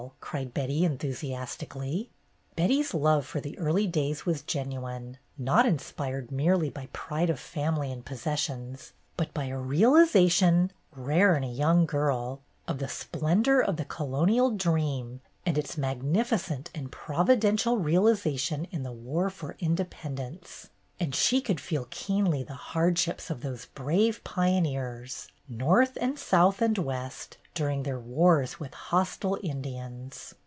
cried 0.19 0.51
Betty, 0.51 0.83
en 0.83 0.97
thusiastically. 0.97 2.07
Betty's 2.55 2.91
love 2.91 3.23
for 3.23 3.39
the 3.39 3.55
early 3.59 3.85
days 3.85 4.25
was 4.25 4.41
genuine, 4.41 5.19
not 5.37 5.67
inspired 5.67 6.31
merely 6.31 6.71
by 6.71 6.87
pride 6.91 7.29
of 7.29 7.39
family 7.39 7.91
and 7.91 8.03
possessions, 8.03 8.93
but 9.15 9.31
by 9.31 9.45
a 9.45 9.57
realization, 9.59 10.71
rare 10.95 11.35
in 11.37 11.43
a 11.43 11.51
young 11.51 11.85
girl, 11.85 12.41
of 12.67 12.79
the 12.79 12.87
splendor 12.87 13.61
of 13.61 13.77
the 13.77 13.85
colonial 13.85 14.49
dream 14.49 15.21
and 15.45 15.55
its 15.55 15.77
magnificent 15.77 16.71
and 16.73 16.91
providential 16.91 17.77
realization 17.77 18.65
in 18.71 18.81
the 18.81 18.91
War 18.91 19.29
for 19.29 19.55
Independence; 19.59 20.69
and 20.99 21.13
she 21.13 21.41
could 21.41 21.59
feel 21.59 21.85
keenly 21.91 22.41
the 22.41 22.53
hardships 22.53 23.29
of 23.29 23.41
those 23.41 23.65
brave 23.67 24.23
pioneers, 24.23 25.27
north 25.47 25.95
and 25.99 26.17
south 26.17 26.59
and 26.61 26.77
west, 26.77 27.37
during 27.53 27.83
their 27.83 27.99
wars 27.99 28.59
with 28.61 28.73
hostile 28.73 29.37
Indians. 29.43 30.33